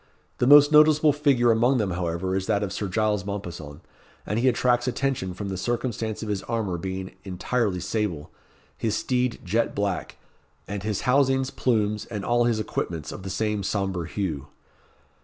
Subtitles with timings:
[0.39, 3.81] The most noticeable figure amongst them, however, is that of Sir Giles Mompesson;
[4.25, 8.31] and he attracts attention from the circumstance of his armour being entirely sable,
[8.75, 10.17] his steed jet black,
[10.67, 14.47] and his housings, plumes, and all his equipments of the same sombre hue.